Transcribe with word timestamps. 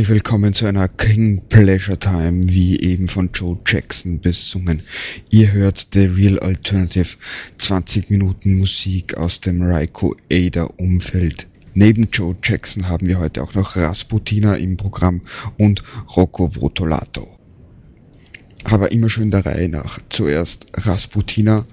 Herzlich 0.00 0.14
willkommen 0.14 0.54
zu 0.54 0.64
einer 0.64 0.88
King 0.88 1.42
Pleasure 1.50 1.98
Time, 1.98 2.48
wie 2.48 2.80
eben 2.80 3.06
von 3.06 3.28
Joe 3.34 3.58
Jackson 3.66 4.18
besungen. 4.18 4.80
Ihr 5.28 5.52
hört 5.52 5.88
The 5.92 6.06
Real 6.06 6.38
Alternative, 6.38 7.18
20 7.58 8.08
Minuten 8.08 8.56
Musik 8.56 9.18
aus 9.18 9.42
dem 9.42 9.60
Raiko 9.60 10.16
Ada 10.32 10.70
Umfeld. 10.78 11.48
Neben 11.74 12.08
Joe 12.10 12.34
Jackson 12.42 12.88
haben 12.88 13.08
wir 13.08 13.18
heute 13.18 13.42
auch 13.42 13.52
noch 13.52 13.76
Rasputina 13.76 14.54
im 14.54 14.78
Programm 14.78 15.20
und 15.58 15.82
Rocco 16.16 16.56
Votolato. 16.56 17.36
Aber 18.64 18.92
immer 18.92 19.10
schön 19.10 19.30
der 19.30 19.44
Reihe 19.44 19.68
nach. 19.68 19.98
Zuerst 20.08 20.66
Rasputina. 20.72 21.66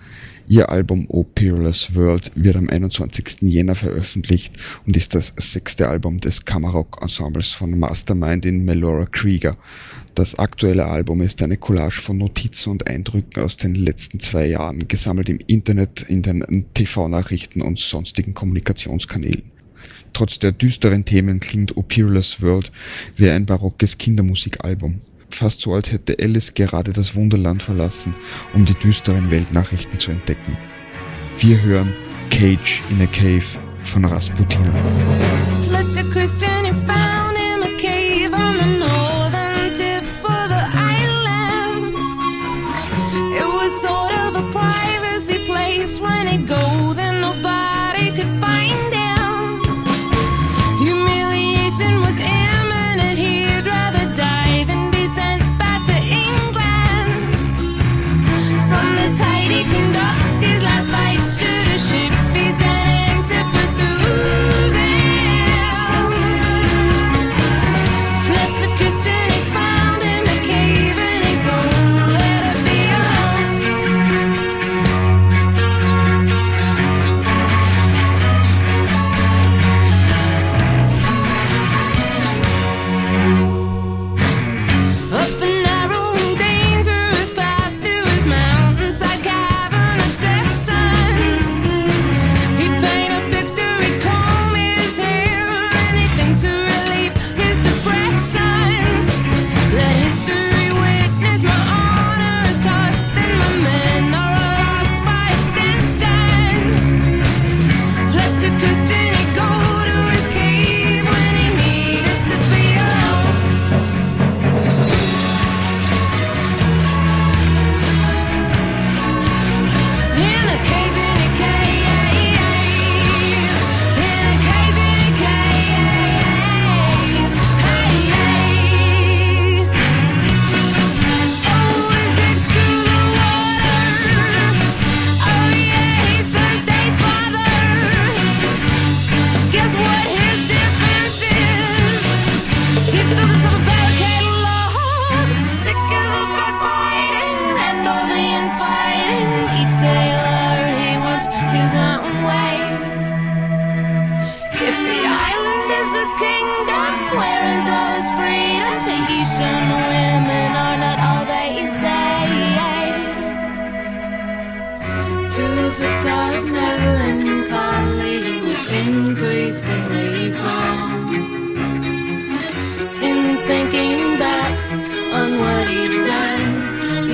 Ihr 0.50 0.70
Album 0.70 1.08
O 1.10 1.26
Peerless 1.26 1.94
World 1.94 2.32
wird 2.36 2.56
am 2.56 2.70
21. 2.70 3.42
Jänner 3.42 3.76
veröffentlicht 3.76 4.54
und 4.86 4.96
ist 4.96 5.14
das 5.14 5.34
sechste 5.36 5.90
Album 5.90 6.20
des 6.20 6.46
Kammerrock-Ensembles 6.46 7.52
von 7.52 7.78
Mastermind 7.78 8.46
in 8.46 8.64
Melora 8.64 9.08
Krieger. 9.08 9.58
Das 10.16 10.40
aktuelle 10.40 10.86
Album 10.86 11.22
ist 11.22 11.44
eine 11.44 11.58
Collage 11.58 12.00
von 12.00 12.18
Notizen 12.18 12.70
und 12.70 12.88
Eindrücken 12.88 13.44
aus 13.44 13.58
den 13.58 13.76
letzten 13.76 14.22
zwei 14.22 14.46
Jahren, 14.46 14.88
gesammelt 14.88 15.28
im 15.28 15.40
Internet, 15.48 16.04
in 16.08 16.22
den 16.22 16.66
TV-Nachrichten 16.74 17.62
und 17.62 17.78
sonstigen 17.78 18.34
Kommunikationskanälen. 18.34 19.52
Trotz 20.14 20.40
der 20.40 20.54
düsteren 20.54 21.04
Themen 21.04 21.42
klingt 21.42 21.76
O 21.76 21.84
Peerless 21.84 22.42
World 22.42 22.72
wie 23.18 23.30
ein 23.30 23.46
barockes 23.46 23.98
Kindermusikalbum. 23.98 25.02
Fast 25.30 25.62
so, 25.62 25.74
als 25.74 25.92
hätte 25.92 26.18
Alice 26.20 26.54
gerade 26.54 26.94
das 26.94 27.16
Wunderland 27.16 27.62
verlassen, 27.64 28.16
um 28.54 28.66
die 28.66 28.74
düsteren 28.74 29.30
Weltnachrichten 29.30 30.00
zu 30.00 30.12
entdecken. 30.12 30.58
Wir 31.40 31.62
hören 31.62 31.94
Cage 32.30 32.82
in 32.90 33.02
a 33.02 33.06
Cave 33.06 33.44
von 33.84 34.06
Rasputina. 34.06 34.74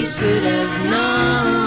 Should 0.06 0.44
have 0.44 0.86
known. 0.92 1.63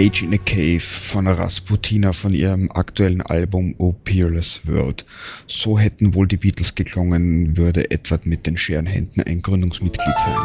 Cage 0.00 0.22
in 0.22 0.32
a 0.32 0.38
Cave 0.38 0.80
von 0.80 1.26
Rasputina 1.26 2.14
von 2.14 2.32
ihrem 2.32 2.70
aktuellen 2.70 3.20
Album 3.20 3.74
O 3.76 3.92
Peerless 3.92 4.62
World. 4.64 5.04
So 5.46 5.78
hätten 5.78 6.14
wohl 6.14 6.26
die 6.26 6.38
Beatles 6.38 6.74
geklungen, 6.74 7.58
würde 7.58 7.90
Edward 7.90 8.24
mit 8.24 8.46
den 8.46 8.56
Scherenhänden 8.56 9.22
ein 9.22 9.42
Gründungsmitglied 9.42 10.16
sein. 10.16 10.38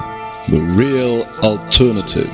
The 0.48 0.58
Real 0.78 1.26
Alternative. 1.42 2.28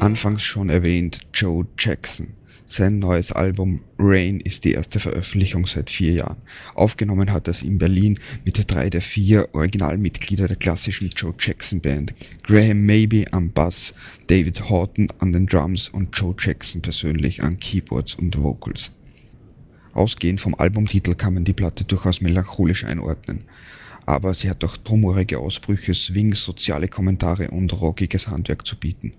Anfangs 0.00 0.42
schon 0.42 0.70
erwähnt 0.70 1.20
Joe 1.34 1.66
Jackson. 1.78 2.28
Sein 2.72 3.00
neues 3.00 3.32
Album 3.32 3.80
Rain 3.98 4.38
ist 4.38 4.64
die 4.64 4.74
erste 4.74 5.00
Veröffentlichung 5.00 5.66
seit 5.66 5.90
vier 5.90 6.12
Jahren. 6.12 6.36
Aufgenommen 6.76 7.32
hat 7.32 7.48
er 7.48 7.50
es 7.50 7.62
in 7.62 7.78
Berlin 7.78 8.20
mit 8.44 8.70
drei 8.70 8.88
der 8.88 9.02
vier 9.02 9.48
Originalmitglieder 9.54 10.46
der 10.46 10.54
klassischen 10.54 11.10
Joe 11.10 11.34
Jackson 11.36 11.80
Band. 11.80 12.14
Graham 12.44 12.86
Maybe 12.86 13.24
am 13.32 13.50
Bass, 13.50 13.92
David 14.28 14.70
Horton 14.70 15.08
an 15.18 15.32
den 15.32 15.48
Drums 15.48 15.88
und 15.88 16.16
Joe 16.16 16.32
Jackson 16.38 16.80
persönlich 16.80 17.42
an 17.42 17.58
Keyboards 17.58 18.14
und 18.14 18.40
Vocals. 18.40 18.92
Ausgehend 19.92 20.40
vom 20.40 20.54
Albumtitel 20.54 21.16
kann 21.16 21.34
man 21.34 21.42
die 21.42 21.52
Platte 21.52 21.82
durchaus 21.82 22.20
melancholisch 22.20 22.84
einordnen. 22.84 23.42
Aber 24.10 24.34
sie 24.34 24.50
hat 24.50 24.64
auch 24.64 24.76
drumorige 24.76 25.38
Ausbrüche, 25.38 25.94
Swings, 25.94 26.42
soziale 26.42 26.88
Kommentare 26.88 27.52
und 27.52 27.80
rockiges 27.80 28.26
Handwerk 28.26 28.66
zu 28.66 28.74
bieten. 28.74 29.12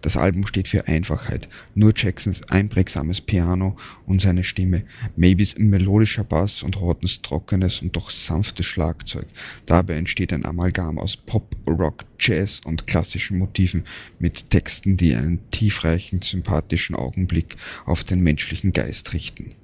Das 0.00 0.16
Album 0.16 0.46
steht 0.46 0.66
für 0.66 0.88
Einfachheit, 0.88 1.50
nur 1.74 1.92
Jacksons 1.94 2.48
einprägsames 2.48 3.20
Piano 3.20 3.76
und 4.06 4.22
seine 4.22 4.42
Stimme, 4.42 4.84
Maybes 5.14 5.58
melodischer 5.58 6.24
Bass 6.24 6.62
und 6.62 6.80
Hortons 6.80 7.20
trockenes 7.20 7.82
und 7.82 7.94
doch 7.96 8.10
sanftes 8.10 8.64
Schlagzeug. 8.64 9.26
Dabei 9.66 9.96
entsteht 9.96 10.32
ein 10.32 10.46
Amalgam 10.46 10.98
aus 10.98 11.18
Pop, 11.18 11.54
Rock, 11.68 12.06
Jazz 12.18 12.62
und 12.64 12.86
klassischen 12.86 13.36
Motiven 13.36 13.84
mit 14.18 14.48
Texten, 14.48 14.96
die 14.96 15.14
einen 15.16 15.50
tiefreichen, 15.50 16.22
sympathischen 16.22 16.96
Augenblick 16.96 17.58
auf 17.84 18.04
den 18.04 18.20
menschlichen 18.20 18.72
Geist 18.72 19.12
richten. 19.12 19.54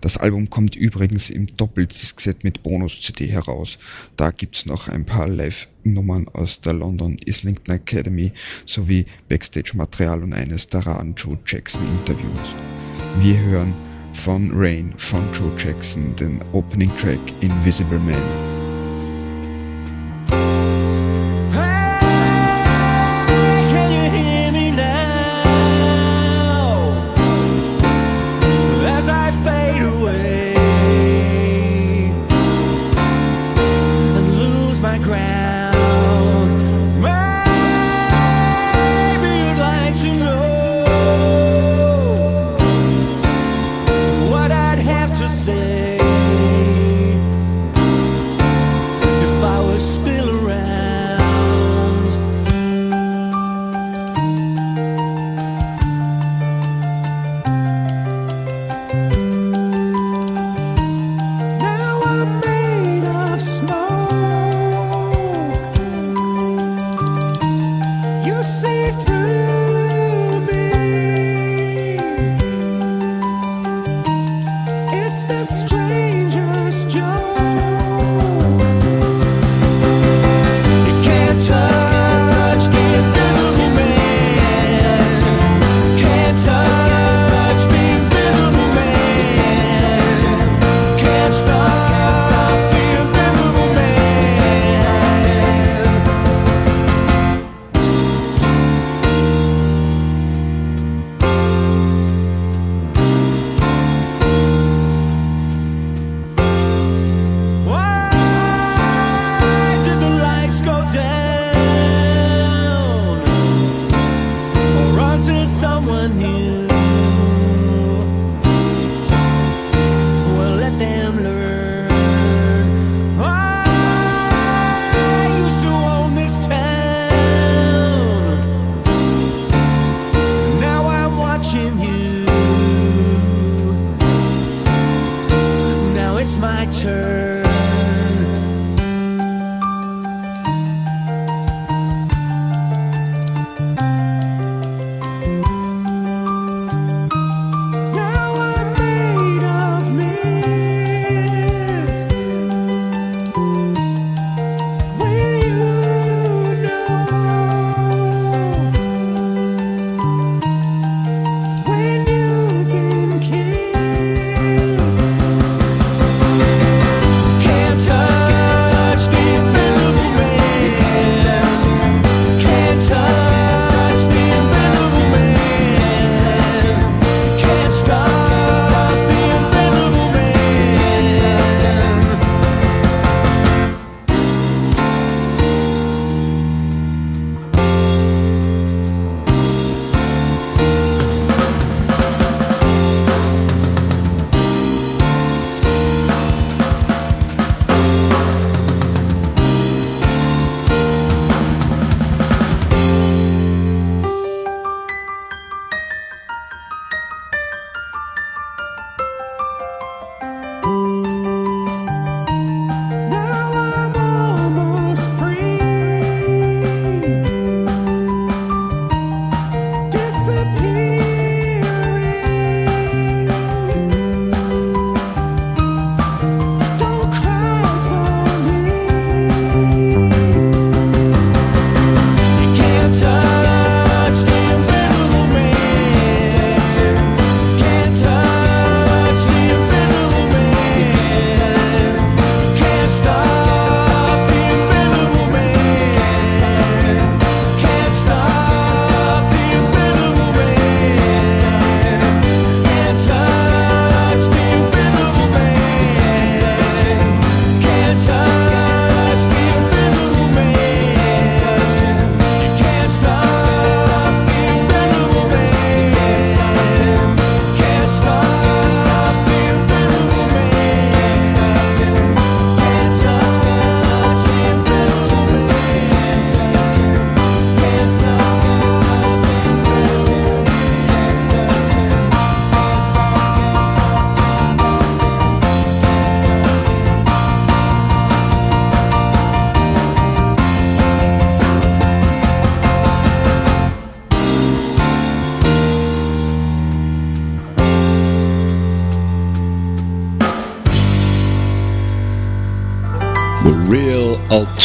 Das 0.00 0.16
Album 0.16 0.48
kommt 0.48 0.76
übrigens 0.76 1.28
im 1.28 1.46
Doppeldisc-Set 1.56 2.44
mit 2.44 2.62
Bonus-CD 2.62 3.26
heraus. 3.26 3.78
Da 4.16 4.30
gibt's 4.30 4.66
noch 4.66 4.88
ein 4.88 5.04
paar 5.04 5.28
Live-Nummern 5.28 6.28
aus 6.28 6.60
der 6.60 6.72
London 6.72 7.18
Islington 7.18 7.74
Academy 7.74 8.32
sowie 8.64 9.06
Backstage-Material 9.28 10.22
und 10.22 10.32
eines 10.32 10.68
der 10.68 10.86
raren 10.86 11.14
Joe 11.16 11.38
Jackson-Interviews. 11.46 12.54
Wir 13.20 13.38
hören 13.40 13.74
von 14.12 14.50
Rain 14.54 14.92
von 14.96 15.22
Joe 15.34 15.52
Jackson 15.58 16.16
den 16.16 16.40
Opening 16.52 16.90
Track 16.96 17.20
Invisible 17.40 17.98
Man. 17.98 18.59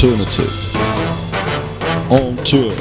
Alternative. 0.05 0.75
On 2.11 2.35
tour. 2.43 2.71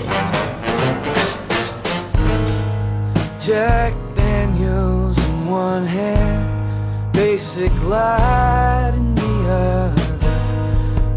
Jack 3.41 3.95
Daniels 4.15 5.19
in 5.19 5.47
one 5.47 5.87
hand, 5.87 7.13
basic 7.13 7.73
light 7.85 8.93
in 8.95 9.15
the 9.15 9.49
other. 9.49 9.95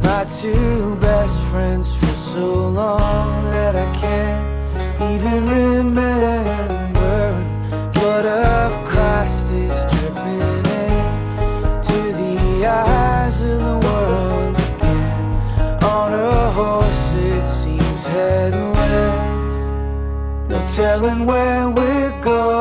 My 0.04 0.24
two 0.42 0.96
best 0.96 1.42
friends 1.44 1.94
for 1.96 2.16
so 2.34 2.70
long 2.70 3.44
that 3.52 3.76
I 3.76 3.94
can't 4.00 5.12
even 5.12 5.46
remember. 5.46 6.92
Blood 7.94 8.26
of 8.26 8.87
telling 20.78 21.26
where 21.26 21.68
we're 21.72 22.22
going. 22.22 22.57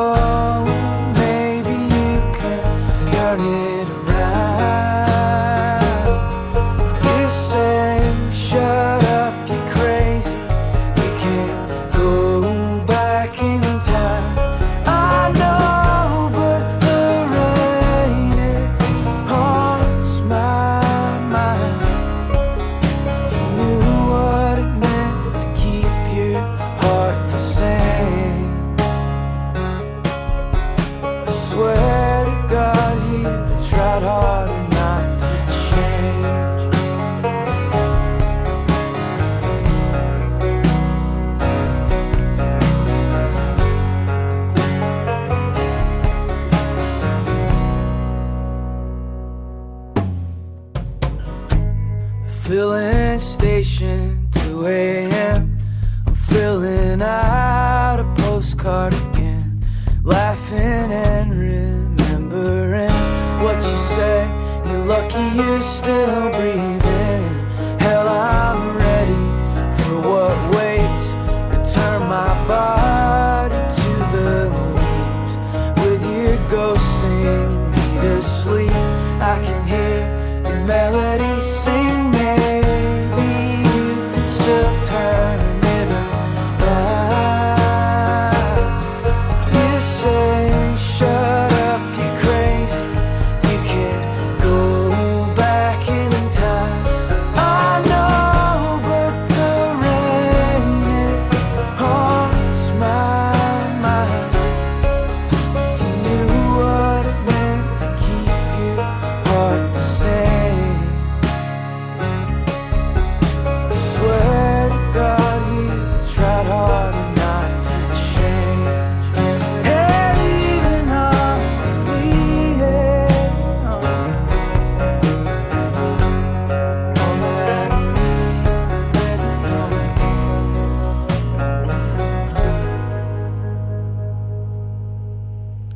Filling 52.46 53.18
station 53.18 54.28
2 54.30 54.68
a.m. 54.68 55.58
I'm 56.06 56.14
filling 56.14 57.02
out 57.02 57.98
a 57.98 58.22
postcard 58.22 58.94
again, 58.94 59.60
laughing 60.04 60.92
and 60.92 61.36
remembering 61.36 62.88
what 63.42 63.56
you 63.56 63.76
say. 63.76 64.28
You're 64.64 64.86
lucky 64.86 65.24
you're 65.34 65.60
still 65.60 66.35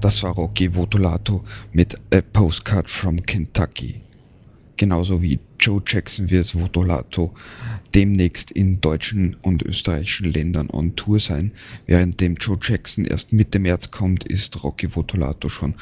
Das 0.00 0.22
war 0.22 0.30
Rocky 0.30 0.74
Votolato 0.74 1.44
mit 1.72 2.00
A 2.10 2.22
Postcard 2.22 2.88
from 2.88 3.20
Kentucky. 3.20 4.00
Genauso 4.78 5.20
wie 5.20 5.38
Joe 5.58 5.82
Jackson 5.86 6.30
wird 6.30 6.54
Votolato 6.54 7.34
demnächst 7.94 8.50
in 8.50 8.80
deutschen 8.80 9.36
und 9.42 9.62
österreichischen 9.62 10.32
Ländern 10.32 10.70
on 10.70 10.96
Tour 10.96 11.20
sein. 11.20 11.52
Währenddem 11.84 12.36
Joe 12.36 12.58
Jackson 12.62 13.04
erst 13.04 13.34
Mitte 13.34 13.58
März 13.58 13.90
kommt, 13.90 14.24
ist 14.24 14.64
Rocky 14.64 14.96
Votolato 14.96 15.50
schon 15.50 15.74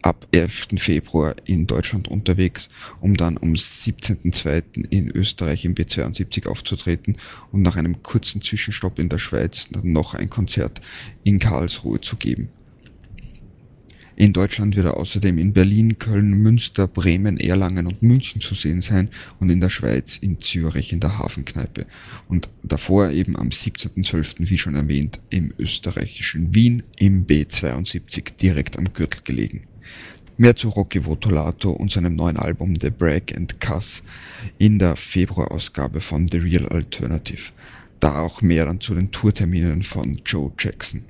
ab 0.00 0.26
11. 0.32 0.68
Februar 0.78 1.34
in 1.44 1.66
Deutschland 1.66 2.08
unterwegs, 2.08 2.70
um 3.00 3.14
dann 3.14 3.36
am 3.36 3.52
17.02. 3.52 4.86
in 4.88 5.10
Österreich 5.10 5.66
im 5.66 5.74
B72 5.74 6.46
aufzutreten 6.46 7.18
und 7.52 7.60
nach 7.60 7.76
einem 7.76 8.02
kurzen 8.02 8.40
Zwischenstopp 8.40 8.98
in 8.98 9.10
der 9.10 9.18
Schweiz 9.18 9.68
noch 9.82 10.14
ein 10.14 10.30
Konzert 10.30 10.80
in 11.24 11.38
Karlsruhe 11.38 12.00
zu 12.00 12.16
geben. 12.16 12.48
In 14.18 14.32
Deutschland 14.32 14.76
wird 14.76 14.86
er 14.86 14.96
außerdem 14.96 15.36
in 15.36 15.52
Berlin, 15.52 15.98
Köln, 15.98 16.30
Münster, 16.30 16.88
Bremen, 16.88 17.38
Erlangen 17.38 17.86
und 17.86 18.02
München 18.02 18.40
zu 18.40 18.54
sehen 18.54 18.80
sein 18.80 19.10
und 19.40 19.50
in 19.50 19.60
der 19.60 19.68
Schweiz 19.68 20.16
in 20.16 20.40
Zürich 20.40 20.94
in 20.94 21.00
der 21.00 21.18
Hafenkneipe. 21.18 21.84
Und 22.26 22.48
davor 22.62 23.10
eben 23.10 23.36
am 23.36 23.48
17.12., 23.48 24.48
wie 24.48 24.56
schon 24.56 24.74
erwähnt, 24.74 25.20
im 25.28 25.52
österreichischen 25.58 26.54
Wien 26.54 26.82
im 26.98 27.26
B72 27.26 28.36
direkt 28.40 28.78
am 28.78 28.90
Gürtel 28.94 29.20
gelegen. 29.22 29.64
Mehr 30.38 30.56
zu 30.56 30.70
Rocky 30.70 31.04
Votolato 31.04 31.70
und 31.72 31.92
seinem 31.92 32.16
neuen 32.16 32.38
Album 32.38 32.72
The 32.80 32.88
Break 32.88 33.36
and 33.36 33.60
Cuss 33.60 34.02
in 34.56 34.78
der 34.78 34.96
Februarausgabe 34.96 36.00
von 36.00 36.26
The 36.26 36.38
Real 36.38 36.66
Alternative. 36.68 37.52
Da 38.00 38.20
auch 38.20 38.40
mehr 38.40 38.64
dann 38.64 38.80
zu 38.80 38.94
den 38.94 39.10
Tourterminen 39.10 39.82
von 39.82 40.22
Joe 40.24 40.52
Jackson. 40.58 41.04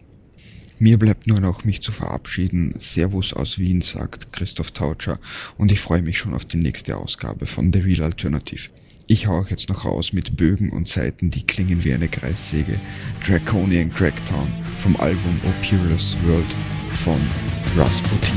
Mir 0.78 0.98
bleibt 0.98 1.26
nur 1.26 1.40
noch 1.40 1.64
mich 1.64 1.80
zu 1.80 1.90
verabschieden. 1.90 2.74
Servus 2.78 3.32
aus 3.32 3.58
Wien, 3.58 3.80
sagt 3.80 4.32
Christoph 4.32 4.72
Tautscher 4.72 5.18
und 5.56 5.72
ich 5.72 5.80
freue 5.80 6.02
mich 6.02 6.18
schon 6.18 6.34
auf 6.34 6.44
die 6.44 6.58
nächste 6.58 6.98
Ausgabe 6.98 7.46
von 7.46 7.72
The 7.72 7.78
Real 7.80 8.02
Alternative. 8.02 8.68
Ich 9.06 9.26
hau 9.26 9.40
euch 9.40 9.50
jetzt 9.50 9.70
noch 9.70 9.86
raus 9.86 10.12
mit 10.12 10.36
Bögen 10.36 10.70
und 10.70 10.86
Seiten, 10.86 11.30
die 11.30 11.46
klingen 11.46 11.82
wie 11.84 11.94
eine 11.94 12.08
Kreissäge. 12.08 12.78
Draconian 13.26 13.88
Cracktown 13.88 14.52
vom 14.82 14.96
Album 14.96 15.40
O 15.44 15.52
Peerless 15.62 16.14
World 16.24 16.44
von 16.90 17.20
Rasputin. 17.76 18.36